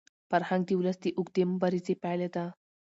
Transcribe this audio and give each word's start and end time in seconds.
فرهنګ 0.29 0.63
د 0.67 0.71
ولس 0.79 0.97
د 1.01 1.05
اوږدې 1.17 1.43
مبارزې 1.51 1.95
پایله 2.03 2.27
ده. 2.35 2.45